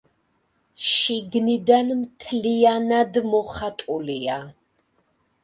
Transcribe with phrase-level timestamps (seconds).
[0.91, 4.41] შიგნიდან მთლიანად მოხატულია.